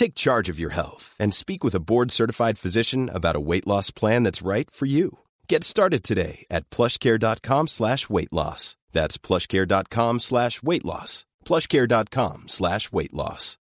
Take 0.00 0.14
charge 0.14 0.48
of 0.48 0.58
your 0.58 0.70
health 0.70 1.14
and 1.20 1.34
speak 1.34 1.62
with 1.62 1.74
a 1.74 1.84
board-certified 1.90 2.56
physician 2.56 3.10
about 3.12 3.36
a 3.36 3.46
weight 3.50 3.66
loss 3.66 3.90
plan 3.90 4.22
that's 4.22 4.40
right 4.40 4.70
for 4.70 4.86
you. 4.86 5.18
Get 5.46 5.62
started 5.62 6.02
today 6.02 6.46
at 6.50 6.70
plushcare.com 6.70 7.68
slash 7.68 8.08
weight 8.08 8.32
loss. 8.32 8.78
That's 8.92 9.18
plushcare.com 9.18 10.20
slash 10.20 10.62
weight 10.62 10.86
loss. 10.86 11.26
plushcare.com 11.44 12.48
slash 12.48 12.90
weight 12.90 13.12
loss. 13.12 13.58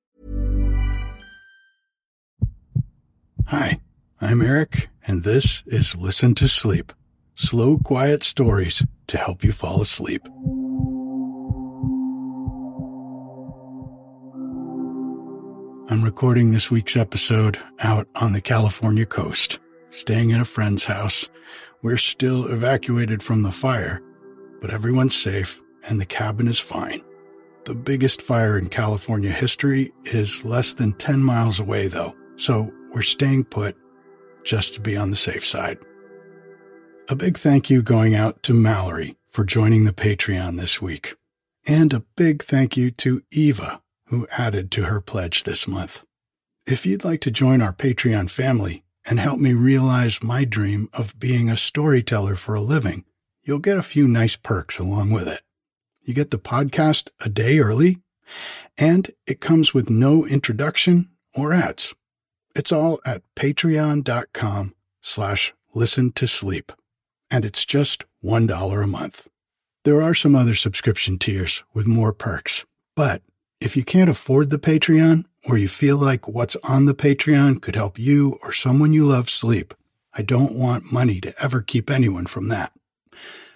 Hi, 3.46 3.80
I'm 4.20 4.42
Erik, 4.42 4.90
and 5.06 5.22
this 5.22 5.62
is 5.68 5.96
Listen 5.96 6.34
to 6.34 6.48
Sleep. 6.48 6.94
Slow, 7.36 7.78
quiet 7.78 8.24
stories 8.24 8.84
to 9.06 9.20
help 9.20 9.44
you 9.44 9.52
fall 9.52 9.84
asleep. 9.84 10.28
I'm 15.94 16.02
recording 16.02 16.50
this 16.50 16.72
week's 16.72 16.98
episode 16.98 17.60
out 17.78 18.08
on 18.16 18.34
the 18.34 18.42
California 18.42 19.06
coast, 19.06 19.60
staying 19.92 20.32
at 20.32 20.42
a 20.42 20.46
friend's 20.46 20.86
house. 20.86 21.30
We're 21.84 21.98
still 21.98 22.48
evacuated 22.48 23.22
from 23.22 23.44
the 23.44 23.52
fire, 23.52 24.02
but 24.60 24.74
everyone's 24.74 25.16
safe 25.16 25.62
and 25.88 26.02
the 26.02 26.06
cabin 26.08 26.48
is 26.48 26.60
fine. 26.60 27.04
The 27.66 27.76
biggest 27.76 28.24
fire 28.24 28.58
in 28.58 28.70
California 28.70 29.30
history 29.30 29.94
is 30.06 30.44
less 30.44 30.74
than 30.74 30.94
10 30.94 31.22
miles 31.22 31.60
away, 31.60 31.90
though, 31.90 32.16
so 32.38 32.74
we're 32.92 33.04
staying 33.04 33.44
put 33.44 33.78
just 34.44 34.74
to 34.74 34.82
be 34.82 34.98
on 34.98 35.12
the 35.12 35.16
safe 35.16 35.46
side. 35.46 35.78
A 37.08 37.16
big 37.16 37.38
thank 37.38 37.70
you 37.70 37.84
going 37.84 38.16
out 38.16 38.42
to 38.42 38.56
Mallory 38.56 39.16
for 39.30 39.44
joining 39.44 39.84
the 39.84 39.94
Patreon 39.94 40.60
this 40.60 40.82
week. 40.82 41.18
And 41.68 41.94
a 41.94 42.04
big 42.16 42.42
thank 42.42 42.76
you 42.76 42.90
to 42.90 43.22
Eva, 43.30 43.83
who 44.14 44.28
added 44.38 44.70
to 44.70 44.84
her 44.84 45.02
pledge 45.02 45.42
this 45.42 45.68
month. 45.68 46.06
If 46.68 46.86
you'd 46.86 47.04
like 47.04 47.20
to 47.22 47.32
join 47.32 47.64
our 47.64 47.74
Patreon 47.74 48.30
family 48.30 48.84
and 49.04 49.20
help 49.20 49.40
me 49.40 49.54
realize 49.54 50.22
my 50.22 50.46
dream 50.46 50.88
of 50.94 51.20
being 51.20 51.50
a 51.50 51.58
storyteller 51.58 52.36
for 52.36 52.54
a 52.54 52.62
living, 52.62 53.06
you'll 53.42 53.58
get 53.58 53.80
a 53.80 53.82
few 53.82 54.08
nice 54.08 54.36
perks 54.36 54.78
along 54.78 55.10
with 55.10 55.28
it. 55.28 55.42
You 56.04 56.14
get 56.14 56.30
the 56.30 56.38
podcast 56.38 57.10
a 57.22 57.28
day 57.28 57.58
early, 57.58 58.04
and 58.78 59.10
it 59.26 59.42
comes 59.42 59.74
with 59.74 59.90
no 59.90 60.28
introduction 60.28 61.10
or 61.34 61.52
ads. 61.52 61.96
It's 62.56 62.72
all 62.72 63.00
at 63.08 63.24
patreon.com 63.36 64.76
slash 65.02 65.56
listen 65.74 66.12
to 66.12 66.28
sleep, 66.28 66.72
and 67.32 67.44
it's 67.44 67.66
just 67.66 68.06
$1 68.24 68.84
a 68.84 68.88
month. 68.88 69.28
There 69.86 70.04
are 70.04 70.14
some 70.14 70.36
other 70.36 70.54
subscription 70.54 71.18
tiers 71.18 71.64
with 71.74 71.88
more 71.88 72.14
perks, 72.14 72.64
but 72.96 73.24
if 73.64 73.78
you 73.78 73.84
can't 73.84 74.10
afford 74.10 74.50
the 74.50 74.60
Patreon, 74.60 75.24
or 75.46 75.58
you 75.58 75.70
feel 75.70 75.96
like 75.96 76.28
what's 76.28 76.58
on 76.64 76.84
the 76.84 76.94
Patreon 76.94 77.62
could 77.62 77.76
help 77.76 77.98
you 77.98 78.38
or 78.44 78.52
someone 78.52 78.92
you 78.92 79.06
love 79.06 79.30
sleep, 79.30 79.74
I 80.14 80.22
don't 80.22 80.58
want 80.58 80.92
money 80.92 81.22
to 81.22 81.34
ever 81.42 81.62
keep 81.62 81.90
anyone 81.90 82.26
from 82.26 82.50
that. 82.50 82.74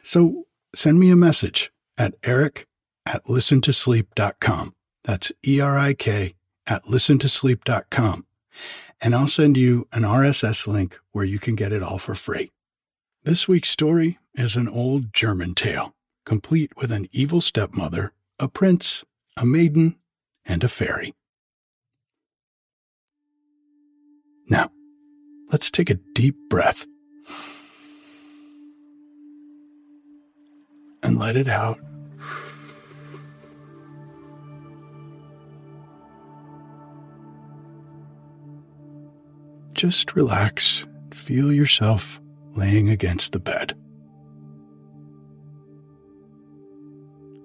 So 0.03 0.45
send 0.73 0.99
me 0.99 1.11
a 1.11 1.15
message 1.17 1.71
at 1.97 2.15
erik 2.23 2.67
at 3.05 3.25
listentosleep.com. 3.25 4.75
That's 5.03 5.31
E 5.45 5.59
R 5.59 5.77
I 5.77 5.93
K 5.93 6.35
at 6.65 6.85
listentosleep.com. 6.85 8.25
And 9.01 9.13
I'll 9.13 9.27
send 9.27 9.57
you 9.57 9.87
an 9.91 10.03
RSS 10.03 10.67
link 10.67 10.97
where 11.11 11.25
you 11.25 11.37
can 11.37 11.55
get 11.55 11.73
it 11.73 11.83
all 11.83 11.97
for 11.97 12.15
free. 12.15 12.51
This 13.23 13.47
week's 13.47 13.69
story 13.69 14.19
is 14.35 14.55
an 14.55 14.69
old 14.69 15.13
German 15.13 15.53
tale, 15.53 15.93
complete 16.25 16.77
with 16.77 16.93
an 16.93 17.09
evil 17.11 17.41
stepmother, 17.41 18.13
a 18.39 18.47
prince, 18.47 19.03
a 19.37 19.45
maiden, 19.45 19.95
and 20.45 20.63
a 20.63 20.67
fairy. 20.67 21.13
Now, 24.49 24.71
let's 25.51 25.69
take 25.69 25.89
a 25.89 25.99
deep 26.15 26.35
breath 26.49 26.87
and 31.03 31.19
let 31.19 31.35
it 31.35 31.47
out. 31.47 31.79
Just 39.73 40.15
relax. 40.15 40.87
Feel 41.13 41.53
yourself 41.53 42.19
laying 42.55 42.89
against 42.89 43.33
the 43.33 43.39
bed. 43.39 43.75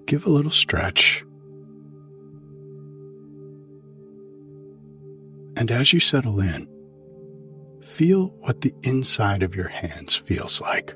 Give 0.07 0.25
a 0.25 0.29
little 0.29 0.51
stretch. 0.51 1.23
And 5.63 5.71
as 5.71 5.93
you 5.93 6.01
settle 6.01 6.41
in, 6.41 6.67
feel 7.81 8.35
what 8.41 8.59
the 8.59 8.73
inside 8.83 9.43
of 9.43 9.55
your 9.55 9.69
hands 9.69 10.13
feels 10.13 10.59
like. 10.59 10.93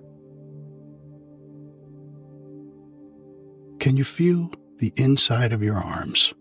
Can 3.79 3.95
you 3.95 4.03
feel 4.03 4.51
the 4.79 4.91
inside 4.97 5.53
of 5.53 5.63
your 5.63 5.77
arms? 5.77 6.33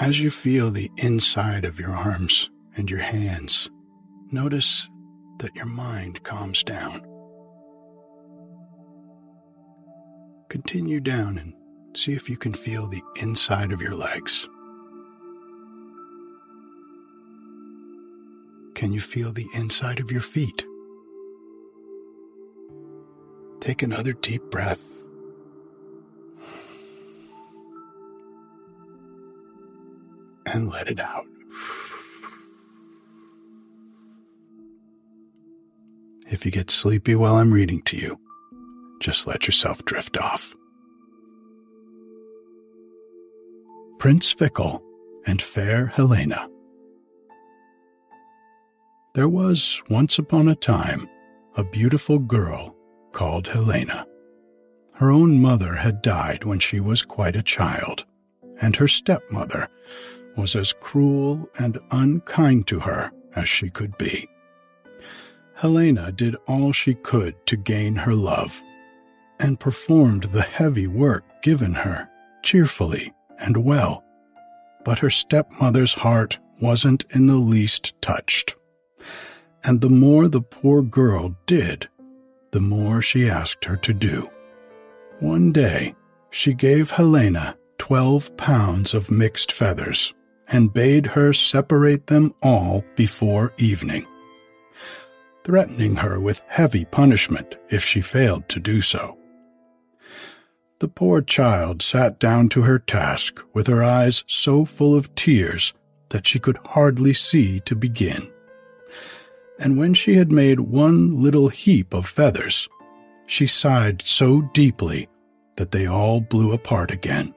As 0.00 0.18
you 0.18 0.30
feel 0.30 0.70
the 0.70 0.90
inside 0.96 1.66
of 1.66 1.78
your 1.78 1.94
arms 1.94 2.48
and 2.74 2.90
your 2.90 3.00
hands, 3.00 3.68
notice 4.32 4.88
that 5.40 5.54
your 5.54 5.66
mind 5.66 6.22
calms 6.22 6.64
down. 6.64 7.02
Continue 10.48 11.00
down 11.00 11.36
and 11.36 11.52
see 11.94 12.14
if 12.14 12.30
you 12.30 12.38
can 12.38 12.54
feel 12.54 12.86
the 12.88 13.02
inside 13.20 13.72
of 13.72 13.82
your 13.82 13.94
legs. 13.94 14.48
Can 18.76 18.92
you 18.92 19.00
feel 19.00 19.32
the 19.32 19.46
inside 19.54 20.00
of 20.00 20.12
your 20.12 20.20
feet? 20.20 20.66
Take 23.58 23.82
another 23.82 24.12
deep 24.12 24.42
breath. 24.50 24.82
And 30.44 30.68
let 30.68 30.88
it 30.88 31.00
out. 31.00 31.24
If 36.28 36.44
you 36.44 36.50
get 36.52 36.70
sleepy 36.70 37.14
while 37.14 37.36
I'm 37.36 37.54
reading 37.54 37.80
to 37.84 37.96
you, 37.96 38.20
just 39.00 39.26
let 39.26 39.46
yourself 39.46 39.82
drift 39.86 40.18
off. 40.18 40.54
Prince 43.98 44.30
Fickle 44.30 44.82
and 45.26 45.40
Fair 45.40 45.86
Helena. 45.86 46.50
There 49.16 49.30
was, 49.30 49.82
once 49.88 50.18
upon 50.18 50.46
a 50.46 50.54
time, 50.54 51.08
a 51.56 51.64
beautiful 51.64 52.18
girl 52.18 52.76
called 53.12 53.48
Helena. 53.48 54.06
Her 54.92 55.10
own 55.10 55.40
mother 55.40 55.74
had 55.74 56.02
died 56.02 56.44
when 56.44 56.58
she 56.58 56.80
was 56.80 57.00
quite 57.00 57.34
a 57.34 57.42
child, 57.42 58.04
and 58.60 58.76
her 58.76 58.86
stepmother 58.86 59.68
was 60.36 60.54
as 60.54 60.74
cruel 60.74 61.48
and 61.58 61.78
unkind 61.92 62.66
to 62.66 62.80
her 62.80 63.10
as 63.34 63.48
she 63.48 63.70
could 63.70 63.96
be. 63.96 64.28
Helena 65.54 66.12
did 66.12 66.36
all 66.46 66.72
she 66.72 66.92
could 66.92 67.34
to 67.46 67.56
gain 67.56 67.96
her 67.96 68.12
love 68.12 68.62
and 69.40 69.58
performed 69.58 70.24
the 70.24 70.42
heavy 70.42 70.86
work 70.86 71.24
given 71.42 71.72
her 71.72 72.10
cheerfully 72.42 73.14
and 73.38 73.64
well. 73.64 74.04
But 74.84 74.98
her 74.98 75.08
stepmother's 75.08 75.94
heart 75.94 76.38
wasn't 76.60 77.06
in 77.14 77.28
the 77.28 77.36
least 77.36 77.94
touched. 78.02 78.56
And 79.64 79.80
the 79.80 79.90
more 79.90 80.28
the 80.28 80.42
poor 80.42 80.82
girl 80.82 81.36
did, 81.46 81.88
the 82.52 82.60
more 82.60 83.02
she 83.02 83.28
asked 83.28 83.64
her 83.64 83.76
to 83.76 83.92
do. 83.92 84.30
One 85.20 85.52
day, 85.52 85.94
she 86.30 86.54
gave 86.54 86.90
Helena 86.90 87.56
twelve 87.78 88.36
pounds 88.36 88.94
of 88.94 89.10
mixed 89.10 89.52
feathers 89.52 90.14
and 90.48 90.72
bade 90.72 91.06
her 91.06 91.32
separate 91.32 92.06
them 92.06 92.34
all 92.42 92.84
before 92.94 93.52
evening, 93.58 94.06
threatening 95.44 95.96
her 95.96 96.20
with 96.20 96.44
heavy 96.48 96.84
punishment 96.84 97.56
if 97.70 97.84
she 97.84 98.00
failed 98.00 98.48
to 98.48 98.60
do 98.60 98.80
so. 98.80 99.18
The 100.78 100.88
poor 100.88 101.22
child 101.22 101.80
sat 101.82 102.20
down 102.20 102.50
to 102.50 102.62
her 102.62 102.78
task 102.78 103.40
with 103.54 103.66
her 103.66 103.82
eyes 103.82 104.24
so 104.26 104.64
full 104.64 104.94
of 104.94 105.14
tears 105.14 105.72
that 106.10 106.26
she 106.26 106.38
could 106.38 106.58
hardly 106.66 107.14
see 107.14 107.60
to 107.60 107.74
begin. 107.74 108.30
And 109.58 109.76
when 109.76 109.94
she 109.94 110.14
had 110.14 110.30
made 110.30 110.60
one 110.60 111.22
little 111.22 111.48
heap 111.48 111.94
of 111.94 112.06
feathers, 112.06 112.68
she 113.26 113.46
sighed 113.46 114.02
so 114.04 114.42
deeply 114.52 115.08
that 115.56 115.70
they 115.70 115.86
all 115.86 116.20
blew 116.20 116.52
apart 116.52 116.90
again. 116.90 117.34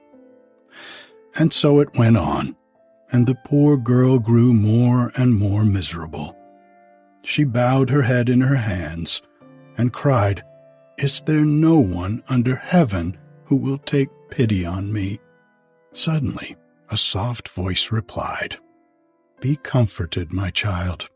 And 1.38 1.52
so 1.52 1.80
it 1.80 1.96
went 1.96 2.16
on, 2.16 2.56
and 3.10 3.26
the 3.26 3.38
poor 3.44 3.76
girl 3.76 4.18
grew 4.18 4.52
more 4.52 5.12
and 5.16 5.34
more 5.34 5.64
miserable. 5.64 6.36
She 7.22 7.44
bowed 7.44 7.90
her 7.90 8.02
head 8.02 8.28
in 8.28 8.40
her 8.40 8.56
hands 8.56 9.22
and 9.76 9.92
cried, 9.92 10.42
Is 10.98 11.22
there 11.22 11.44
no 11.44 11.78
one 11.78 12.22
under 12.28 12.56
heaven 12.56 13.16
who 13.44 13.56
will 13.56 13.78
take 13.78 14.08
pity 14.30 14.64
on 14.64 14.92
me. 14.92 15.20
Suddenly, 15.92 16.56
a 16.88 16.96
soft 16.96 17.48
voice 17.48 17.92
replied, 17.92 18.56
Be 19.40 19.56
comforted, 19.56 20.32
my 20.32 20.50
child. 20.50 21.08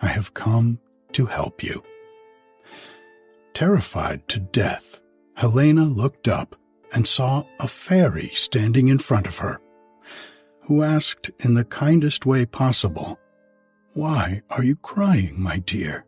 I 0.00 0.08
have 0.08 0.34
come 0.34 0.80
to 1.12 1.26
help 1.26 1.62
you. 1.62 1.82
Terrified 3.52 4.26
to 4.28 4.40
death, 4.40 5.00
Helena 5.34 5.84
looked 5.84 6.28
up 6.28 6.56
and 6.92 7.06
saw 7.06 7.44
a 7.60 7.68
fairy 7.68 8.30
standing 8.34 8.88
in 8.88 8.98
front 8.98 9.26
of 9.26 9.38
her, 9.38 9.60
who 10.62 10.82
asked 10.82 11.30
in 11.40 11.54
the 11.54 11.64
kindest 11.64 12.26
way 12.26 12.44
possible, 12.44 13.18
Why 13.92 14.42
are 14.50 14.62
you 14.62 14.76
crying, 14.76 15.40
my 15.40 15.58
dear? 15.58 16.04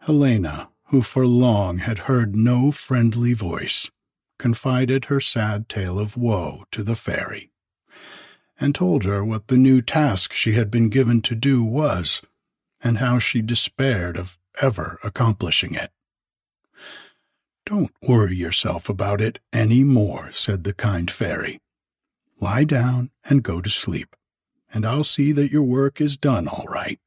Helena 0.00 0.68
who 0.92 1.00
for 1.00 1.26
long 1.26 1.78
had 1.78 2.00
heard 2.00 2.36
no 2.36 2.70
friendly 2.70 3.32
voice, 3.32 3.90
confided 4.38 5.06
her 5.06 5.20
sad 5.20 5.66
tale 5.66 5.98
of 5.98 6.16
woe 6.16 6.64
to 6.70 6.82
the 6.82 6.96
fairy, 6.96 7.51
and 8.62 8.74
told 8.74 9.04
her 9.04 9.24
what 9.24 9.48
the 9.48 9.56
new 9.56 9.82
task 9.82 10.32
she 10.32 10.52
had 10.52 10.70
been 10.70 10.88
given 10.88 11.20
to 11.22 11.34
do 11.34 11.64
was, 11.64 12.22
and 12.80 12.98
how 12.98 13.18
she 13.18 13.42
despaired 13.42 14.16
of 14.16 14.38
ever 14.60 14.98
accomplishing 15.02 15.74
it. 15.74 15.90
Don't 17.66 17.92
worry 18.06 18.36
yourself 18.36 18.88
about 18.88 19.20
it 19.20 19.38
any 19.52 19.84
more, 19.84 20.30
said 20.32 20.64
the 20.64 20.74
kind 20.74 21.10
fairy. 21.10 21.60
Lie 22.40 22.64
down 22.64 23.10
and 23.24 23.42
go 23.42 23.60
to 23.60 23.70
sleep, 23.70 24.16
and 24.72 24.84
I'll 24.84 25.04
see 25.04 25.32
that 25.32 25.52
your 25.52 25.62
work 25.62 26.00
is 26.00 26.16
done 26.16 26.48
all 26.48 26.66
right. 26.68 26.98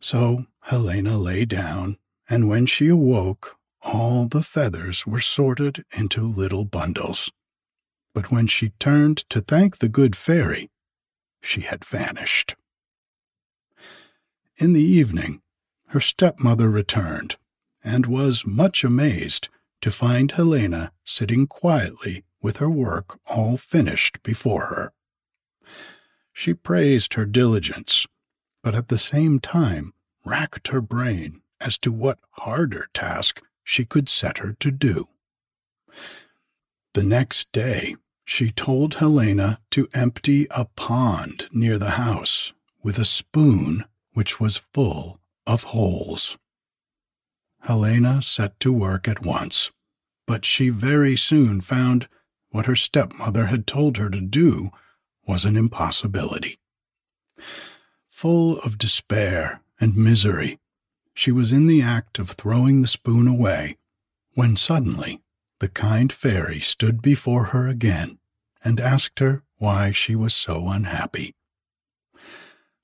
So 0.00 0.46
Helena 0.60 1.16
lay 1.16 1.44
down 1.44 1.98
and 2.28 2.48
when 2.48 2.66
she 2.66 2.88
awoke, 2.88 3.56
all 3.82 4.26
the 4.26 4.42
feathers 4.42 5.06
were 5.06 5.20
sorted 5.20 5.84
into 5.96 6.26
little 6.26 6.64
bundles. 6.64 7.30
But 8.16 8.30
when 8.30 8.46
she 8.46 8.70
turned 8.80 9.18
to 9.28 9.42
thank 9.42 9.76
the 9.76 9.90
good 9.90 10.16
fairy, 10.16 10.70
she 11.42 11.60
had 11.60 11.84
vanished. 11.84 12.56
In 14.56 14.72
the 14.72 14.80
evening, 14.80 15.42
her 15.88 16.00
stepmother 16.00 16.70
returned, 16.70 17.36
and 17.84 18.06
was 18.06 18.46
much 18.46 18.84
amazed 18.84 19.50
to 19.82 19.90
find 19.90 20.32
Helena 20.32 20.92
sitting 21.04 21.46
quietly 21.46 22.24
with 22.40 22.56
her 22.56 22.70
work 22.70 23.20
all 23.26 23.58
finished 23.58 24.22
before 24.22 24.68
her. 24.68 24.94
She 26.32 26.54
praised 26.54 27.14
her 27.14 27.26
diligence, 27.26 28.06
but 28.62 28.74
at 28.74 28.88
the 28.88 28.96
same 28.96 29.40
time 29.40 29.92
racked 30.24 30.68
her 30.68 30.80
brain 30.80 31.42
as 31.60 31.76
to 31.80 31.92
what 31.92 32.18
harder 32.30 32.88
task 32.94 33.42
she 33.62 33.84
could 33.84 34.08
set 34.08 34.38
her 34.38 34.54
to 34.54 34.70
do. 34.70 35.08
The 36.94 37.02
next 37.02 37.52
day, 37.52 37.96
she 38.26 38.50
told 38.50 38.96
Helena 38.96 39.60
to 39.70 39.88
empty 39.94 40.46
a 40.50 40.64
pond 40.64 41.48
near 41.52 41.78
the 41.78 41.92
house 41.92 42.52
with 42.82 42.98
a 42.98 43.04
spoon 43.04 43.84
which 44.12 44.40
was 44.40 44.58
full 44.58 45.20
of 45.46 45.62
holes. 45.62 46.36
Helena 47.60 48.20
set 48.20 48.58
to 48.60 48.72
work 48.72 49.06
at 49.08 49.24
once, 49.24 49.70
but 50.26 50.44
she 50.44 50.68
very 50.68 51.16
soon 51.16 51.60
found 51.60 52.08
what 52.50 52.66
her 52.66 52.76
stepmother 52.76 53.46
had 53.46 53.66
told 53.66 53.96
her 53.96 54.10
to 54.10 54.20
do 54.20 54.70
was 55.26 55.44
an 55.44 55.56
impossibility. 55.56 56.58
Full 58.08 58.58
of 58.60 58.76
despair 58.76 59.60
and 59.80 59.96
misery, 59.96 60.58
she 61.14 61.30
was 61.30 61.52
in 61.52 61.68
the 61.68 61.80
act 61.80 62.18
of 62.18 62.30
throwing 62.30 62.82
the 62.82 62.88
spoon 62.88 63.28
away 63.28 63.76
when 64.34 64.56
suddenly 64.56 65.20
the 65.60 65.68
kind 65.68 66.12
fairy 66.12 66.60
stood 66.60 67.00
before 67.02 67.44
her 67.46 67.68
again 67.68 68.18
and 68.62 68.80
asked 68.80 69.18
her 69.18 69.42
why 69.58 69.90
she 69.90 70.14
was 70.14 70.34
so 70.34 70.68
unhappy. 70.68 71.34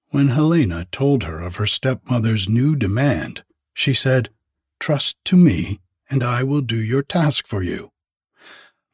When 0.08 0.28
Helena 0.28 0.86
told 0.92 1.24
her 1.24 1.40
of 1.40 1.56
her 1.56 1.66
stepmother's 1.66 2.48
new 2.48 2.76
demand, 2.76 3.44
she 3.74 3.94
said, 3.94 4.30
Trust 4.78 5.16
to 5.26 5.36
me, 5.36 5.80
and 6.10 6.22
I 6.22 6.42
will 6.42 6.60
do 6.60 6.76
your 6.76 7.02
task 7.02 7.46
for 7.46 7.62
you. 7.62 7.92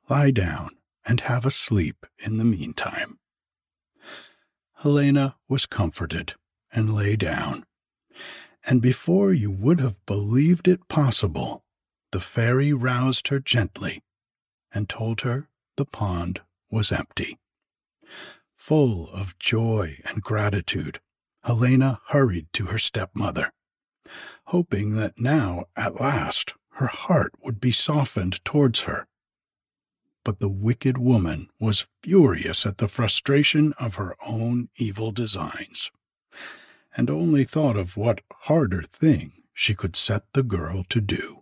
Lie 0.08 0.30
down 0.30 0.70
and 1.06 1.22
have 1.22 1.44
a 1.44 1.50
sleep 1.50 2.06
in 2.18 2.38
the 2.38 2.44
meantime. 2.44 3.18
Helena 4.82 5.36
was 5.48 5.66
comforted 5.66 6.34
and 6.72 6.94
lay 6.94 7.16
down 7.16 7.64
and 8.68 8.82
before 8.82 9.32
you 9.32 9.50
would 9.50 9.80
have 9.80 10.04
believed 10.04 10.68
it 10.68 10.88
possible, 10.88 11.64
the 12.12 12.20
fairy 12.20 12.72
roused 12.72 13.28
her 13.28 13.38
gently 13.38 14.02
and 14.72 14.88
told 14.88 15.22
her 15.22 15.48
the 15.76 15.84
pond 15.84 16.40
was 16.70 16.92
empty. 16.92 17.38
Full 18.56 19.08
of 19.10 19.38
joy 19.38 19.98
and 20.04 20.22
gratitude, 20.22 21.00
Helena 21.44 22.00
hurried 22.08 22.48
to 22.54 22.66
her 22.66 22.78
stepmother, 22.78 23.52
hoping 24.46 24.94
that 24.96 25.18
now, 25.18 25.64
at 25.76 26.00
last, 26.00 26.54
her 26.72 26.86
heart 26.86 27.32
would 27.42 27.60
be 27.60 27.72
softened 27.72 28.44
towards 28.44 28.82
her. 28.82 29.06
But 30.24 30.40
the 30.40 30.48
wicked 30.48 30.98
woman 30.98 31.48
was 31.58 31.86
furious 32.02 32.66
at 32.66 32.78
the 32.78 32.88
frustration 32.88 33.72
of 33.78 33.94
her 33.94 34.16
own 34.26 34.68
evil 34.76 35.10
designs 35.12 35.90
and 36.96 37.08
only 37.08 37.44
thought 37.44 37.76
of 37.76 37.96
what 37.96 38.20
harder 38.42 38.82
thing 38.82 39.32
she 39.54 39.74
could 39.74 39.96
set 39.96 40.24
the 40.32 40.42
girl 40.42 40.84
to 40.88 41.00
do. 41.00 41.37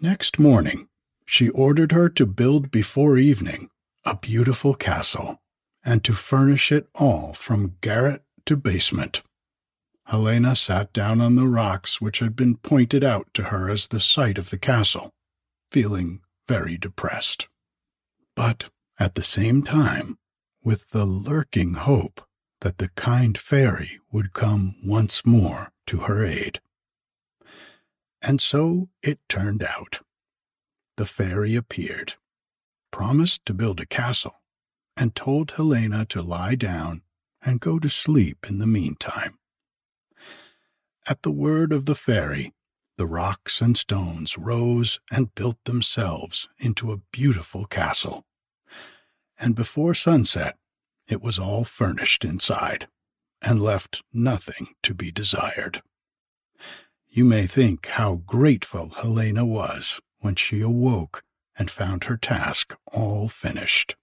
Next 0.00 0.38
morning, 0.38 0.88
she 1.24 1.48
ordered 1.50 1.92
her 1.92 2.08
to 2.10 2.26
build 2.26 2.70
before 2.70 3.16
evening 3.16 3.70
a 4.04 4.16
beautiful 4.16 4.74
castle, 4.74 5.40
and 5.84 6.04
to 6.04 6.12
furnish 6.12 6.70
it 6.70 6.88
all 6.94 7.32
from 7.32 7.76
garret 7.80 8.22
to 8.46 8.56
basement. 8.56 9.22
Helena 10.06 10.54
sat 10.54 10.92
down 10.92 11.20
on 11.20 11.34
the 11.34 11.46
rocks 11.46 12.00
which 12.00 12.18
had 12.18 12.36
been 12.36 12.56
pointed 12.56 13.02
out 13.02 13.26
to 13.32 13.44
her 13.44 13.70
as 13.70 13.88
the 13.88 14.00
site 14.00 14.36
of 14.36 14.50
the 14.50 14.58
castle, 14.58 15.10
feeling 15.70 16.20
very 16.46 16.76
depressed. 16.76 17.48
But 18.36 18.70
at 18.98 19.14
the 19.14 19.22
same 19.22 19.62
time, 19.62 20.18
with 20.62 20.90
the 20.90 21.06
lurking 21.06 21.74
hope 21.74 22.20
that 22.60 22.78
the 22.78 22.88
kind 22.90 23.38
fairy 23.38 24.00
would 24.10 24.34
come 24.34 24.76
once 24.84 25.24
more 25.24 25.72
to 25.86 26.00
her 26.00 26.24
aid. 26.24 26.60
And 28.26 28.40
so 28.40 28.88
it 29.02 29.20
turned 29.28 29.62
out. 29.62 30.00
The 30.96 31.04
fairy 31.04 31.56
appeared, 31.56 32.14
promised 32.90 33.44
to 33.44 33.52
build 33.52 33.80
a 33.80 33.86
castle, 33.86 34.40
and 34.96 35.14
told 35.14 35.52
Helena 35.52 36.06
to 36.06 36.22
lie 36.22 36.54
down 36.54 37.02
and 37.42 37.60
go 37.60 37.78
to 37.78 37.90
sleep 37.90 38.46
in 38.48 38.58
the 38.58 38.66
meantime. 38.66 39.38
At 41.06 41.22
the 41.22 41.30
word 41.30 41.70
of 41.70 41.84
the 41.84 41.94
fairy, 41.94 42.54
the 42.96 43.04
rocks 43.04 43.60
and 43.60 43.76
stones 43.76 44.38
rose 44.38 45.00
and 45.12 45.34
built 45.34 45.58
themselves 45.64 46.48
into 46.58 46.92
a 46.92 47.02
beautiful 47.12 47.66
castle. 47.66 48.24
And 49.38 49.54
before 49.54 49.92
sunset, 49.92 50.56
it 51.06 51.20
was 51.20 51.38
all 51.38 51.64
furnished 51.64 52.24
inside, 52.24 52.88
and 53.42 53.60
left 53.60 54.02
nothing 54.14 54.68
to 54.82 54.94
be 54.94 55.10
desired. 55.10 55.82
You 57.16 57.24
may 57.24 57.46
think 57.46 57.86
how 57.86 58.22
grateful 58.26 58.88
Helena 58.88 59.46
was 59.46 60.00
when 60.18 60.34
she 60.34 60.60
awoke 60.60 61.22
and 61.56 61.70
found 61.70 62.04
her 62.04 62.16
task 62.16 62.74
all 62.92 63.28
finished. 63.28 63.94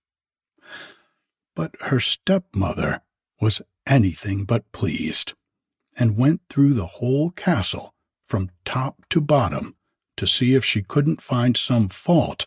But 1.53 1.75
her 1.81 1.99
stepmother 1.99 3.01
was 3.41 3.61
anything 3.85 4.45
but 4.45 4.71
pleased, 4.71 5.33
and 5.97 6.15
went 6.15 6.39
through 6.47 6.73
the 6.73 6.85
whole 6.85 7.31
castle 7.31 7.93
from 8.25 8.51
top 8.63 9.03
to 9.09 9.19
bottom 9.19 9.75
to 10.15 10.25
see 10.25 10.53
if 10.53 10.63
she 10.63 10.81
couldn't 10.81 11.21
find 11.21 11.57
some 11.57 11.89
fault 11.89 12.45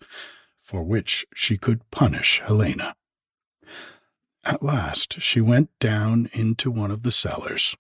for 0.56 0.83
which 0.83 1.26
she 1.35 1.59
could 1.59 1.90
punish 1.90 2.40
Helena. 2.40 2.94
At 4.42 4.62
last 4.62 5.21
she 5.21 5.42
went 5.42 5.78
down 5.78 6.30
into 6.33 6.71
one 6.71 6.90
of 6.90 7.02
the 7.02 7.12
cellars, 7.12 7.76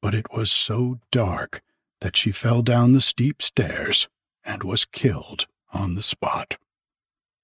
but 0.00 0.14
it 0.14 0.32
was 0.32 0.50
so 0.50 0.98
dark 1.10 1.60
that 2.00 2.16
she 2.16 2.30
fell 2.30 2.62
down 2.62 2.92
the 2.92 3.00
steep 3.00 3.42
stairs 3.42 4.08
and 4.44 4.62
was 4.62 4.84
killed 4.84 5.46
on 5.72 5.94
the 5.94 6.02
spot. 6.02 6.56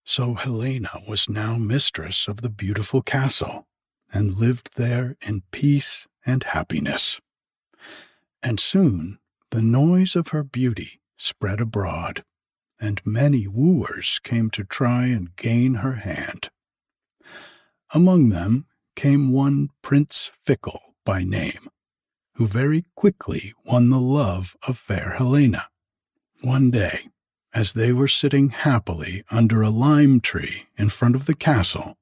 So 0.05 0.35
Helena 0.35 0.91
was 1.09 1.29
now 1.29 1.57
mistress 1.57 2.29
of 2.29 2.41
the 2.43 2.51
beautiful 2.51 3.03
castle, 3.03 3.67
and 4.13 4.37
lived 4.37 4.77
there 4.77 5.17
in 5.27 5.43
peace 5.53 6.07
and 6.27 6.43
happiness. 6.43 7.21
And 8.43 8.61
soon 8.61 9.19
the 9.51 9.63
noise 9.63 10.17
of 10.17 10.29
her 10.29 10.43
beauty 10.43 11.01
spread 11.17 11.61
abroad, 11.61 12.25
and 12.81 13.01
many 13.07 13.47
wooers 13.47 14.21
came 14.23 14.51
to 14.51 14.65
try 14.65 15.07
and 15.07 15.35
gain 15.37 15.75
her 15.75 15.95
hand. 15.95 16.51
Among 17.95 18.31
them 18.31 18.67
came 18.97 19.33
one 19.33 19.71
Prince 19.83 20.31
Fickle 20.43 20.95
by 21.05 21.23
name, 21.23 21.69
who 22.35 22.47
very 22.47 22.85
quickly 22.95 23.53
won 23.65 23.91
the 23.91 24.01
love 24.01 24.57
of 24.67 24.79
fair 24.79 25.15
Helena. 25.19 25.69
One 26.41 26.71
day, 26.71 27.09
as 27.55 27.75
they 27.75 27.93
were 27.93 28.09
sitting 28.09 28.51
happily 28.51 29.25
under 29.31 29.63
a 29.63 29.71
lime 29.71 30.21
tree 30.21 30.67
in 30.77 30.89
front 30.89 31.15
of 31.15 31.27
the 31.27 31.35
castle, 31.35 31.97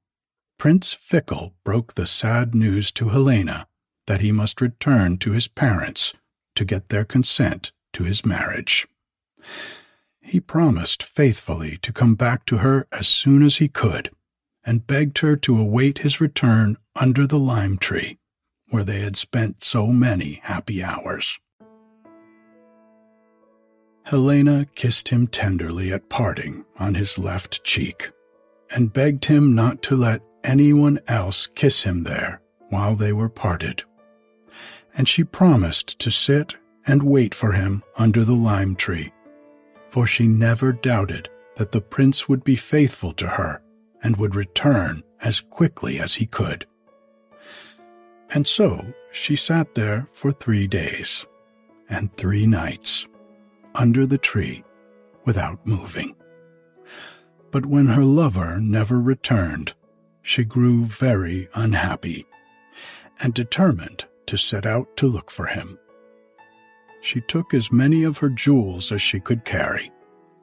Prince 0.57 0.93
Fickle 0.93 1.53
broke 1.63 1.95
the 1.95 2.05
sad 2.05 2.55
news 2.55 2.91
to 2.93 3.09
Helena 3.09 3.67
that 4.07 4.21
he 4.21 4.31
must 4.31 4.61
return 4.61 5.17
to 5.17 5.31
his 5.31 5.47
parents 5.47 6.13
to 6.55 6.65
get 6.65 6.89
their 6.89 7.05
consent 7.05 7.71
to 7.93 8.03
his 8.03 8.25
marriage. 8.25 8.87
He 10.21 10.39
promised 10.39 11.03
faithfully 11.03 11.77
to 11.81 11.91
come 11.91 12.15
back 12.15 12.45
to 12.45 12.57
her 12.57 12.87
as 12.91 13.07
soon 13.07 13.43
as 13.43 13.57
he 13.57 13.67
could 13.67 14.11
and 14.63 14.85
begged 14.87 15.17
her 15.19 15.35
to 15.35 15.59
await 15.59 15.99
his 15.99 16.21
return 16.21 16.77
under 16.95 17.25
the 17.25 17.39
lime 17.39 17.77
tree, 17.77 18.19
where 18.71 18.83
they 18.83 19.01
had 19.01 19.15
spent 19.15 19.63
so 19.63 19.87
many 19.87 20.39
happy 20.43 20.83
hours. 20.83 21.39
Helena 24.05 24.65
kissed 24.75 25.09
him 25.09 25.27
tenderly 25.27 25.93
at 25.93 26.09
parting 26.09 26.65
on 26.79 26.95
his 26.95 27.19
left 27.19 27.63
cheek, 27.63 28.11
and 28.73 28.91
begged 28.91 29.25
him 29.25 29.53
not 29.53 29.81
to 29.83 29.95
let 29.95 30.21
anyone 30.43 30.99
else 31.07 31.47
kiss 31.55 31.83
him 31.83 32.03
there 32.03 32.41
while 32.69 32.95
they 32.95 33.13
were 33.13 33.29
parted. 33.29 33.83
And 34.97 35.07
she 35.07 35.23
promised 35.23 35.99
to 35.99 36.09
sit 36.09 36.55
and 36.87 37.03
wait 37.03 37.35
for 37.35 37.51
him 37.51 37.83
under 37.97 38.23
the 38.23 38.35
lime 38.35 38.75
tree, 38.75 39.13
for 39.89 40.07
she 40.07 40.27
never 40.27 40.73
doubted 40.73 41.29
that 41.57 41.71
the 41.71 41.81
prince 41.81 42.27
would 42.27 42.43
be 42.43 42.55
faithful 42.55 43.13
to 43.13 43.27
her 43.27 43.61
and 44.01 44.17
would 44.17 44.35
return 44.35 45.03
as 45.21 45.41
quickly 45.41 45.99
as 45.99 46.15
he 46.15 46.25
could. 46.25 46.65
And 48.33 48.47
so 48.47 48.93
she 49.11 49.35
sat 49.35 49.75
there 49.75 50.07
for 50.11 50.31
three 50.31 50.67
days 50.67 51.25
and 51.89 52.13
three 52.13 52.47
nights 52.47 53.07
under 53.75 54.05
the 54.05 54.17
tree 54.17 54.63
without 55.25 55.65
moving. 55.65 56.15
But 57.51 57.65
when 57.65 57.87
her 57.87 58.03
lover 58.03 58.59
never 58.59 58.99
returned, 59.01 59.73
she 60.21 60.45
grew 60.45 60.85
very 60.85 61.49
unhappy 61.53 62.25
and 63.21 63.33
determined 63.33 64.05
to 64.27 64.37
set 64.37 64.65
out 64.65 64.95
to 64.97 65.07
look 65.07 65.29
for 65.29 65.47
him. 65.47 65.77
She 67.01 67.19
took 67.21 67.53
as 67.53 67.71
many 67.71 68.03
of 68.03 68.17
her 68.19 68.29
jewels 68.29 68.91
as 68.91 69.01
she 69.01 69.19
could 69.19 69.43
carry 69.43 69.91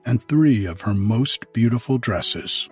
and 0.04 0.23
three 0.23 0.64
of 0.66 0.83
her 0.83 0.95
most 0.95 1.52
beautiful 1.52 1.99
dresses 1.99 2.68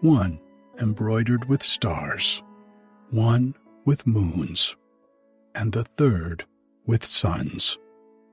one 0.00 0.40
embroidered 0.78 1.48
with 1.48 1.60
stars, 1.62 2.40
one 3.10 3.54
with 3.88 4.06
moons, 4.06 4.76
and 5.54 5.72
the 5.72 5.84
third 5.96 6.44
with 6.84 7.02
suns, 7.02 7.78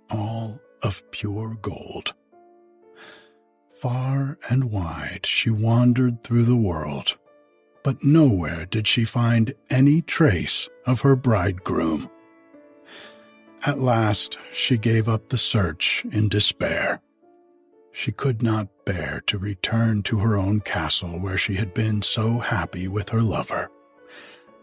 all 0.09 0.59
of 0.83 1.01
pure 1.11 1.57
gold. 1.61 2.13
Far 3.79 4.37
and 4.49 4.69
wide 4.69 5.25
she 5.25 5.49
wandered 5.49 6.21
through 6.25 6.43
the 6.43 6.57
world, 6.57 7.17
but 7.85 8.03
nowhere 8.03 8.65
did 8.65 8.85
she 8.85 9.05
find 9.05 9.53
any 9.69 10.01
trace 10.01 10.67
of 10.85 10.99
her 10.99 11.15
bridegroom. 11.15 12.09
At 13.65 13.79
last 13.79 14.37
she 14.51 14.77
gave 14.77 15.07
up 15.07 15.29
the 15.29 15.37
search 15.37 16.03
in 16.11 16.27
despair 16.27 16.99
she 17.93 18.11
could 18.11 18.43
not 18.43 18.67
bear 18.85 19.23
to 19.27 19.37
return 19.37 20.03
to 20.03 20.19
her 20.19 20.35
own 20.35 20.59
castle 20.59 21.17
where 21.17 21.37
she 21.37 21.53
had 21.53 21.73
been 21.73 22.01
so 22.01 22.39
happy 22.39 22.89
with 22.89 23.07
her 23.07 23.21
lover, 23.21 23.71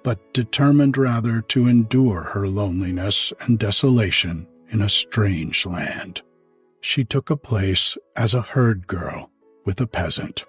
but 0.03 0.35
determined 0.35 0.97
rather 0.97 1.41
to 1.43 1.67
endure 1.67 2.23
her 2.23 2.49
loneliness 2.49 3.33
and 3.41 3.59
desolation 3.59 4.47
in 4.71 4.83
a 4.83 4.89
strange 4.89 5.67
land. 5.67 6.23
She 6.81 7.05
took 7.05 7.31
a 7.31 7.37
place 7.37 7.97
as 8.17 8.35
a 8.35 8.43
herd 8.43 8.87
girl 8.87 9.31
with 9.65 9.81
a 9.81 9.87
peasant 9.87 10.45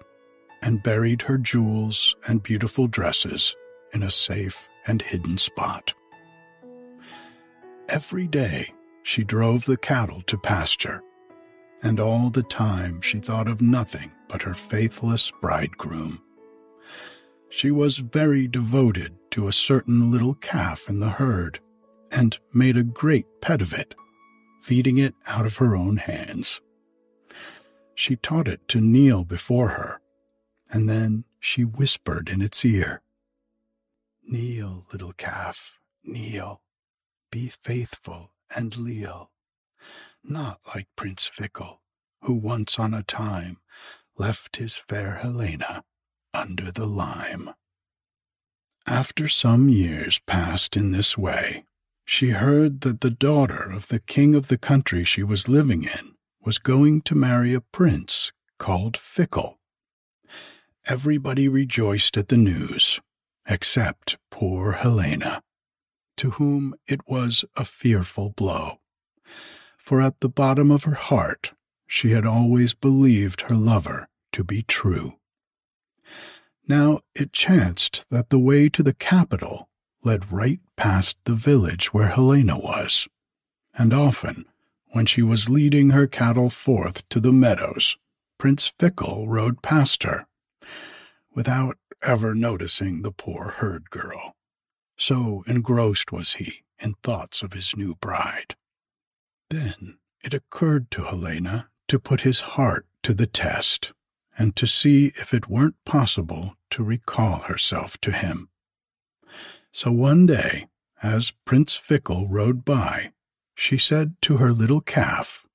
and 0.62 0.82
buried 0.82 1.22
her 1.22 1.38
jewels 1.38 2.16
and 2.26 2.42
beautiful 2.42 2.86
dresses 2.86 3.54
in 3.92 4.02
a 4.02 4.10
safe 4.10 4.68
and 4.86 5.02
hidden 5.02 5.38
spot. 5.38 5.94
Every 7.88 8.26
day 8.26 8.72
she 9.02 9.22
drove 9.24 9.66
the 9.66 9.76
cattle 9.76 10.22
to 10.22 10.38
pasture 10.38 11.02
and 11.84 12.00
all 12.00 12.30
the 12.30 12.42
time 12.42 13.00
she 13.02 13.18
thought 13.18 13.46
of 13.46 13.60
nothing 13.60 14.10
but 14.28 14.42
her 14.42 14.54
faithless 14.54 15.30
bridegroom. 15.42 16.20
She 17.50 17.70
was 17.70 17.98
very 17.98 18.48
devoted 18.48 19.14
to 19.34 19.48
a 19.48 19.52
certain 19.52 20.10
little 20.10 20.34
calf 20.34 20.88
in 20.88 21.00
the 21.00 21.10
herd, 21.10 21.60
and 22.10 22.38
made 22.52 22.76
a 22.76 22.82
great 22.82 23.26
pet 23.40 23.60
of 23.60 23.72
it, 23.72 23.94
feeding 24.60 24.98
it 24.98 25.14
out 25.26 25.44
of 25.44 25.58
her 25.58 25.76
own 25.76 25.96
hands. 25.96 26.60
She 27.94 28.16
taught 28.16 28.48
it 28.48 28.66
to 28.68 28.80
kneel 28.80 29.24
before 29.24 29.68
her, 29.70 30.00
and 30.70 30.88
then 30.88 31.24
she 31.38 31.64
whispered 31.64 32.28
in 32.28 32.40
its 32.40 32.64
ear, 32.64 33.02
Kneel, 34.26 34.86
little 34.92 35.12
calf, 35.12 35.78
kneel, 36.02 36.62
be 37.30 37.48
faithful 37.48 38.30
and 38.54 38.76
leal 38.76 39.30
not 40.24 40.60
like 40.74 40.88
Prince 40.96 41.26
Fickle, 41.26 41.80
who 42.22 42.34
once 42.34 42.78
on 42.78 42.94
a 42.94 43.02
time 43.02 43.58
left 44.16 44.56
his 44.56 44.76
fair 44.76 45.16
Helena 45.16 45.84
under 46.32 46.72
the 46.72 46.86
lime. 46.86 47.50
After 48.86 49.28
some 49.28 49.70
years 49.70 50.18
passed 50.26 50.76
in 50.76 50.92
this 50.92 51.16
way, 51.16 51.64
she 52.04 52.30
heard 52.30 52.82
that 52.82 53.00
the 53.00 53.10
daughter 53.10 53.70
of 53.70 53.88
the 53.88 53.98
king 53.98 54.34
of 54.34 54.48
the 54.48 54.58
country 54.58 55.04
she 55.04 55.22
was 55.22 55.48
living 55.48 55.84
in 55.84 56.14
was 56.42 56.58
going 56.58 57.00
to 57.02 57.14
marry 57.14 57.54
a 57.54 57.62
prince 57.62 58.30
called 58.58 58.96
Fickle. 58.96 59.58
Everybody 60.86 61.48
rejoiced 61.48 62.18
at 62.18 62.28
the 62.28 62.36
news, 62.36 63.00
except 63.48 64.18
poor 64.30 64.72
Helena, 64.72 65.42
to 66.18 66.30
whom 66.32 66.74
it 66.86 67.00
was 67.08 67.44
a 67.56 67.64
fearful 67.64 68.30
blow. 68.30 68.80
For 69.78 70.02
at 70.02 70.20
the 70.20 70.28
bottom 70.28 70.70
of 70.70 70.84
her 70.84 70.94
heart, 70.94 71.54
she 71.86 72.10
had 72.10 72.26
always 72.26 72.74
believed 72.74 73.42
her 73.42 73.54
lover 73.54 74.08
to 74.32 74.44
be 74.44 74.62
true. 74.62 75.14
Now 76.66 77.00
it 77.14 77.32
chanced 77.32 78.08
that 78.10 78.30
the 78.30 78.38
way 78.38 78.68
to 78.70 78.82
the 78.82 78.94
capital 78.94 79.68
led 80.02 80.32
right 80.32 80.60
past 80.76 81.16
the 81.24 81.34
village 81.34 81.92
where 81.92 82.08
Helena 82.08 82.58
was, 82.58 83.06
and 83.74 83.92
often, 83.92 84.46
when 84.88 85.06
she 85.06 85.22
was 85.22 85.48
leading 85.48 85.90
her 85.90 86.06
cattle 86.06 86.50
forth 86.50 87.06
to 87.10 87.20
the 87.20 87.32
meadows, 87.32 87.96
Prince 88.38 88.72
Fickle 88.78 89.28
rode 89.28 89.62
past 89.62 90.04
her, 90.04 90.26
without 91.34 91.76
ever 92.02 92.34
noticing 92.34 93.02
the 93.02 93.12
poor 93.12 93.54
herd 93.58 93.90
girl. 93.90 94.34
So 94.96 95.42
engrossed 95.46 96.12
was 96.12 96.34
he 96.34 96.62
in 96.78 96.94
thoughts 97.02 97.42
of 97.42 97.52
his 97.52 97.76
new 97.76 97.94
bride. 97.96 98.54
Then 99.50 99.98
it 100.22 100.32
occurred 100.32 100.90
to 100.92 101.04
Helena 101.04 101.68
to 101.88 101.98
put 101.98 102.22
his 102.22 102.40
heart 102.40 102.86
to 103.02 103.12
the 103.14 103.26
test 103.26 103.92
and 104.36 104.56
to 104.56 104.66
see 104.66 105.06
if 105.16 105.32
it 105.32 105.48
weren't 105.48 105.76
possible 105.84 106.56
to 106.70 106.82
recall 106.82 107.40
herself 107.40 107.98
to 108.00 108.12
him. 108.12 108.48
So 109.72 109.90
one 109.92 110.26
day, 110.26 110.66
as 111.02 111.32
Prince 111.44 111.74
Fickle 111.74 112.28
rode 112.28 112.64
by, 112.64 113.12
she 113.54 113.78
said 113.78 114.16
to 114.22 114.38
her 114.38 114.52
little 114.52 114.80
calf, 114.80 115.46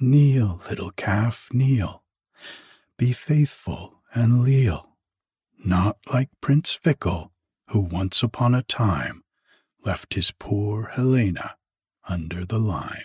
Kneel, 0.00 0.60
little 0.68 0.90
calf, 0.90 1.48
kneel. 1.52 2.02
Be 2.98 3.12
faithful 3.12 4.02
and 4.14 4.42
leal, 4.42 4.96
not 5.64 5.98
like 6.12 6.30
Prince 6.40 6.72
Fickle, 6.72 7.32
who 7.68 7.80
once 7.80 8.22
upon 8.22 8.54
a 8.54 8.62
time 8.62 9.22
left 9.84 10.14
his 10.14 10.30
poor 10.30 10.90
Helena 10.92 11.56
under 12.08 12.44
the 12.44 12.58
lime. 12.58 13.04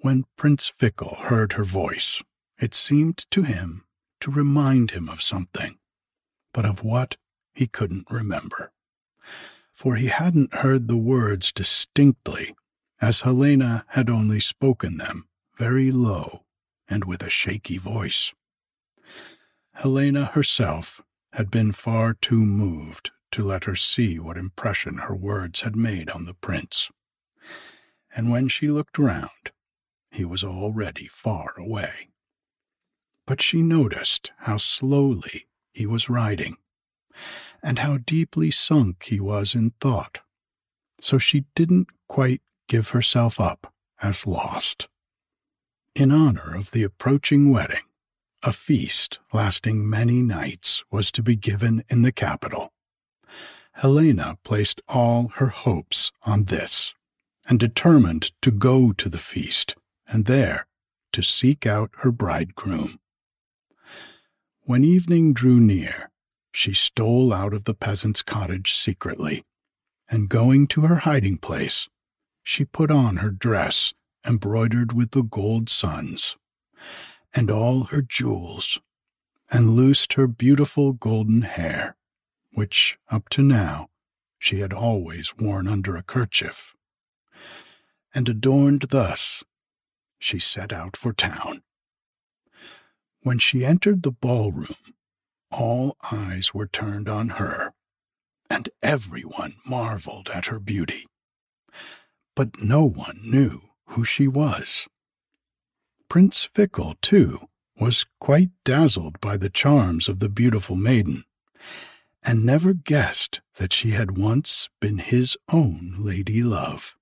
When 0.00 0.24
Prince 0.36 0.68
Fickle 0.68 1.16
heard 1.16 1.54
her 1.54 1.64
voice, 1.64 2.22
it 2.58 2.74
seemed 2.74 3.18
to 3.30 3.42
him 3.42 3.84
to 4.20 4.30
remind 4.30 4.90
him 4.90 5.08
of 5.08 5.22
something, 5.22 5.78
but 6.52 6.64
of 6.64 6.82
what 6.82 7.16
he 7.54 7.66
couldn't 7.66 8.10
remember. 8.10 8.72
For 9.72 9.96
he 9.96 10.08
hadn't 10.08 10.54
heard 10.54 10.88
the 10.88 10.96
words 10.96 11.52
distinctly, 11.52 12.54
as 13.00 13.20
Helena 13.20 13.84
had 13.90 14.10
only 14.10 14.40
spoken 14.40 14.96
them 14.96 15.28
very 15.56 15.92
low 15.92 16.44
and 16.88 17.04
with 17.04 17.22
a 17.22 17.30
shaky 17.30 17.78
voice. 17.78 18.34
Helena 19.74 20.24
herself 20.24 21.00
had 21.34 21.50
been 21.50 21.70
far 21.70 22.14
too 22.14 22.44
moved 22.44 23.12
to 23.30 23.44
let 23.44 23.64
her 23.64 23.76
see 23.76 24.18
what 24.18 24.36
impression 24.36 24.98
her 24.98 25.14
words 25.14 25.60
had 25.60 25.76
made 25.76 26.10
on 26.10 26.24
the 26.24 26.34
prince. 26.34 26.90
And 28.14 28.30
when 28.30 28.48
she 28.48 28.68
looked 28.68 28.98
round, 28.98 29.52
he 30.10 30.24
was 30.24 30.42
already 30.42 31.06
far 31.06 31.52
away. 31.58 32.08
But 33.28 33.42
she 33.42 33.60
noticed 33.60 34.32
how 34.38 34.56
slowly 34.56 35.48
he 35.70 35.84
was 35.84 36.08
riding, 36.08 36.56
and 37.62 37.78
how 37.78 37.98
deeply 37.98 38.50
sunk 38.50 39.04
he 39.04 39.20
was 39.20 39.54
in 39.54 39.72
thought, 39.82 40.22
so 40.98 41.18
she 41.18 41.44
didn't 41.54 41.88
quite 42.08 42.40
give 42.68 42.88
herself 42.88 43.38
up 43.38 43.70
as 44.00 44.26
lost. 44.26 44.88
In 45.94 46.10
honor 46.10 46.56
of 46.56 46.70
the 46.70 46.82
approaching 46.82 47.52
wedding, 47.52 47.84
a 48.42 48.50
feast 48.50 49.18
lasting 49.30 49.90
many 49.90 50.22
nights 50.22 50.82
was 50.90 51.12
to 51.12 51.22
be 51.22 51.36
given 51.36 51.84
in 51.90 52.00
the 52.00 52.12
capital. 52.12 52.72
Helena 53.72 54.38
placed 54.42 54.80
all 54.88 55.28
her 55.34 55.48
hopes 55.48 56.12
on 56.22 56.44
this, 56.44 56.94
and 57.46 57.60
determined 57.60 58.32
to 58.40 58.50
go 58.50 58.92
to 58.92 59.10
the 59.10 59.18
feast, 59.18 59.74
and 60.06 60.24
there 60.24 60.66
to 61.12 61.20
seek 61.20 61.66
out 61.66 61.90
her 61.98 62.10
bridegroom. 62.10 62.98
When 64.68 64.84
evening 64.84 65.32
drew 65.32 65.60
near, 65.60 66.10
she 66.52 66.74
stole 66.74 67.32
out 67.32 67.54
of 67.54 67.64
the 67.64 67.72
peasant's 67.72 68.22
cottage 68.22 68.74
secretly, 68.74 69.42
and 70.10 70.28
going 70.28 70.66
to 70.66 70.82
her 70.82 70.96
hiding 70.96 71.38
place, 71.38 71.88
she 72.42 72.66
put 72.66 72.90
on 72.90 73.16
her 73.16 73.30
dress 73.30 73.94
embroidered 74.26 74.92
with 74.92 75.12
the 75.12 75.22
gold 75.22 75.70
suns, 75.70 76.36
and 77.34 77.50
all 77.50 77.84
her 77.84 78.02
jewels, 78.02 78.78
and 79.50 79.70
loosed 79.70 80.12
her 80.12 80.26
beautiful 80.26 80.92
golden 80.92 81.40
hair 81.40 81.96
which 82.52 82.98
up 83.10 83.30
to 83.30 83.42
now 83.42 83.88
she 84.38 84.60
had 84.60 84.74
always 84.74 85.34
worn 85.38 85.66
under 85.66 85.96
a 85.96 86.02
kerchief. 86.02 86.74
And 88.14 88.28
adorned 88.28 88.82
thus, 88.90 89.42
she 90.18 90.38
set 90.38 90.74
out 90.74 90.94
for 90.94 91.14
town. 91.14 91.62
When 93.22 93.38
she 93.38 93.64
entered 93.64 94.02
the 94.02 94.12
ballroom, 94.12 94.94
all 95.50 95.96
eyes 96.12 96.54
were 96.54 96.66
turned 96.66 97.08
on 97.08 97.30
her, 97.30 97.72
and 98.48 98.68
everyone 98.82 99.56
marveled 99.66 100.28
at 100.32 100.46
her 100.46 100.60
beauty. 100.60 101.06
But 102.36 102.62
no 102.62 102.84
one 102.88 103.20
knew 103.22 103.60
who 103.88 104.04
she 104.04 104.28
was. 104.28 104.86
Prince 106.08 106.44
Fickle, 106.44 106.94
too, 107.02 107.48
was 107.80 108.06
quite 108.20 108.50
dazzled 108.64 109.20
by 109.20 109.36
the 109.36 109.50
charms 109.50 110.08
of 110.08 110.20
the 110.20 110.28
beautiful 110.28 110.76
maiden, 110.76 111.24
and 112.22 112.44
never 112.44 112.72
guessed 112.72 113.40
that 113.56 113.72
she 113.72 113.90
had 113.90 114.18
once 114.18 114.68
been 114.80 114.98
his 114.98 115.36
own 115.52 115.94
lady 115.98 116.42
love. 116.42 116.96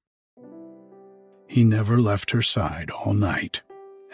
He 1.48 1.62
never 1.64 2.00
left 2.00 2.32
her 2.32 2.42
side 2.42 2.90
all 2.90 3.14
night, 3.14 3.62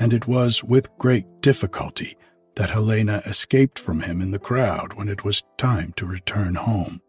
and 0.03 0.13
it 0.13 0.27
was 0.27 0.65
with 0.65 0.99
great 0.99 1.25
difficulty 1.43 2.17
that 2.57 2.71
Helena 2.71 3.23
escaped 3.25 3.79
from 3.79 4.01
him 4.01 4.21
in 4.21 4.33
the 4.33 4.39
crowd 4.39 4.95
when 4.95 5.09
it 5.09 5.25
was 5.25 5.45
time 5.59 5.93
to 5.93 6.05
return 6.05 6.57
home. 6.57 7.01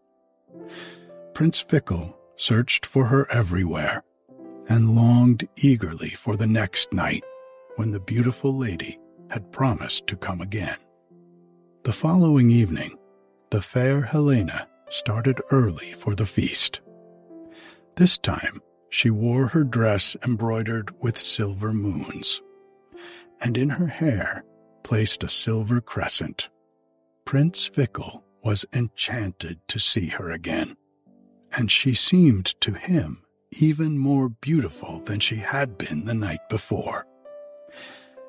Prince 1.33 1.59
Fickle 1.59 2.15
searched 2.35 2.85
for 2.85 3.05
her 3.05 3.25
everywhere 3.31 4.03
and 4.69 4.95
longed 4.95 5.47
eagerly 5.55 6.09
for 6.09 6.37
the 6.37 6.45
next 6.45 6.93
night 6.93 7.23
when 7.77 7.89
the 7.89 7.99
beautiful 7.99 8.55
lady 8.55 8.99
had 9.31 9.51
promised 9.51 10.05
to 10.05 10.15
come 10.15 10.39
again. 10.39 10.77
The 11.85 11.93
following 11.93 12.51
evening, 12.51 12.95
the 13.49 13.63
fair 13.63 14.03
Helena 14.03 14.67
started 14.89 15.41
early 15.49 15.93
for 15.93 16.13
the 16.13 16.27
feast. 16.27 16.81
This 17.95 18.19
time 18.19 18.61
she 18.91 19.09
wore 19.09 19.47
her 19.47 19.63
dress 19.63 20.15
embroidered 20.23 20.93
with 21.01 21.17
silver 21.17 21.73
moons, 21.73 22.42
and 23.43 23.57
in 23.57 23.69
her 23.69 23.87
hair 23.87 24.43
placed 24.83 25.23
a 25.23 25.29
silver 25.29 25.81
crescent. 25.81 26.49
Prince 27.25 27.67
Fickle 27.67 28.23
was 28.43 28.65
enchanted 28.73 29.59
to 29.67 29.79
see 29.79 30.07
her 30.07 30.31
again, 30.31 30.75
and 31.55 31.71
she 31.71 31.93
seemed 31.93 32.45
to 32.61 32.73
him 32.73 33.23
even 33.61 33.97
more 33.97 34.29
beautiful 34.29 34.99
than 35.01 35.19
she 35.19 35.35
had 35.35 35.77
been 35.77 36.05
the 36.05 36.13
night 36.13 36.39
before. 36.49 37.05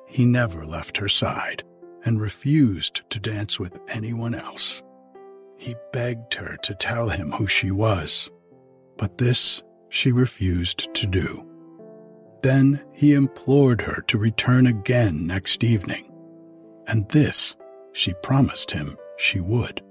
He 0.07 0.23
never 0.23 0.65
left 0.65 0.97
her 0.97 1.09
side 1.09 1.63
and 2.03 2.21
refused 2.21 3.01
to 3.09 3.19
dance 3.19 3.59
with 3.59 3.79
anyone 3.89 4.35
else. 4.35 4.83
He 5.57 5.75
begged 5.91 6.35
her 6.35 6.57
to 6.63 6.75
tell 6.75 7.09
him 7.09 7.31
who 7.31 7.47
she 7.47 7.71
was, 7.71 8.29
but 8.97 9.17
this 9.17 9.63
she 9.89 10.11
refused 10.11 10.93
to 10.93 11.07
do. 11.07 11.44
Then 12.45 12.83
he 12.93 13.15
implored 13.15 13.81
her 13.81 14.03
to 14.03 14.19
return 14.19 14.67
again 14.67 15.25
next 15.25 15.63
evening, 15.63 16.13
and 16.85 17.09
this 17.09 17.55
she 17.91 18.13
promised 18.21 18.69
him 18.69 18.97
she 19.17 19.39
would. 19.39 19.81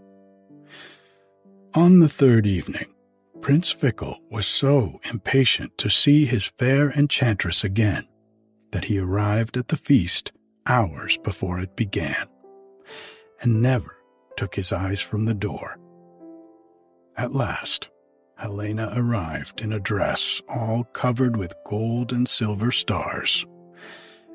On 1.74 1.98
the 1.98 2.08
third 2.08 2.46
evening, 2.46 2.94
Prince 3.40 3.72
Fickle 3.72 4.20
was 4.30 4.46
so 4.46 5.00
impatient 5.10 5.76
to 5.78 5.90
see 5.90 6.26
his 6.26 6.52
fair 6.56 6.92
enchantress 6.92 7.64
again 7.64 8.06
that 8.70 8.84
he 8.84 9.00
arrived 9.00 9.56
at 9.56 9.66
the 9.66 9.76
feast 9.76 10.30
hours 10.64 11.18
before 11.24 11.58
it 11.58 11.74
began, 11.74 12.28
and 13.40 13.62
never 13.62 13.98
took 14.36 14.54
his 14.54 14.72
eyes 14.72 15.00
from 15.02 15.24
the 15.24 15.34
door. 15.34 15.76
At 17.16 17.32
last, 17.32 17.90
Helena 18.36 18.92
arrived 18.96 19.60
in 19.60 19.72
a 19.72 19.80
dress 19.80 20.42
all 20.48 20.84
covered 20.92 21.36
with 21.36 21.54
gold 21.64 22.12
and 22.12 22.28
silver 22.28 22.70
stars, 22.70 23.46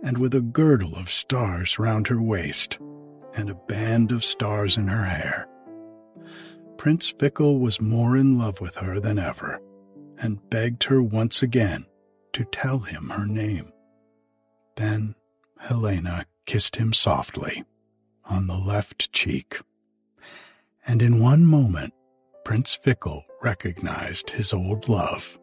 and 0.03 0.17
with 0.17 0.33
a 0.33 0.41
girdle 0.41 0.95
of 0.95 1.09
stars 1.09 1.77
round 1.79 2.07
her 2.07 2.21
waist, 2.21 2.79
and 3.35 3.49
a 3.49 3.55
band 3.55 4.12
of 4.12 4.23
stars 4.23 4.77
in 4.77 4.88
her 4.88 5.05
hair. 5.05 5.47
Prince 6.77 7.09
Fickle 7.09 7.59
was 7.59 7.81
more 7.81 8.15
in 8.15 8.38
love 8.38 8.62
with 8.62 8.75
her 8.77 8.99
than 8.99 9.19
ever, 9.19 9.62
and 10.17 10.49
begged 10.49 10.83
her 10.85 11.01
once 11.01 11.43
again 11.43 11.85
to 12.33 12.45
tell 12.45 12.79
him 12.79 13.09
her 13.09 13.25
name. 13.25 13.71
Then 14.75 15.15
Helena 15.59 16.25
kissed 16.45 16.77
him 16.77 16.93
softly 16.93 17.63
on 18.25 18.47
the 18.47 18.57
left 18.57 19.12
cheek 19.12 19.59
and 20.89 21.01
in 21.01 21.21
one 21.21 21.45
moment 21.45 21.93
Prince 22.43 22.73
Fickle 22.73 23.23
recognized 23.41 24.32
his 24.32 24.54
old 24.54 24.89
love. 24.89 25.39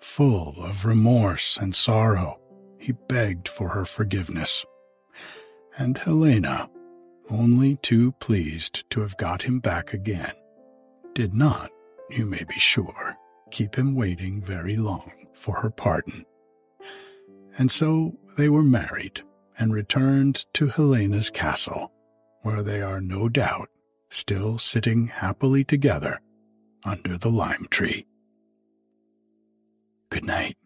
Full 0.00 0.54
of 0.58 0.84
remorse 0.84 1.56
and 1.56 1.74
sorrow, 1.74 2.40
he 2.78 2.92
begged 2.92 3.48
for 3.48 3.68
her 3.68 3.84
forgiveness. 3.84 4.64
And 5.78 5.96
Helena, 5.98 6.68
only 7.28 7.76
too 7.76 8.12
pleased 8.12 8.88
to 8.90 9.00
have 9.02 9.16
got 9.16 9.42
him 9.42 9.60
back 9.60 9.92
again, 9.92 10.32
did 11.14 11.34
not, 11.34 11.70
you 12.08 12.26
may 12.26 12.44
be 12.44 12.54
sure, 12.54 13.16
keep 13.50 13.76
him 13.76 13.94
waiting 13.94 14.42
very 14.42 14.76
long 14.76 15.12
for 15.34 15.56
her 15.56 15.70
pardon. 15.70 16.24
And 17.58 17.70
so 17.70 18.18
they 18.36 18.48
were 18.48 18.62
married 18.62 19.22
and 19.58 19.72
returned 19.72 20.46
to 20.54 20.68
Helena's 20.68 21.30
castle, 21.30 21.92
where 22.42 22.62
they 22.62 22.80
are 22.80 23.00
no 23.00 23.28
doubt 23.28 23.68
still 24.08 24.58
sitting 24.58 25.06
happily 25.08 25.62
together 25.62 26.18
under 26.84 27.18
the 27.18 27.30
lime 27.30 27.66
tree. 27.70 28.06
Good 30.10 30.24
night. 30.24 30.56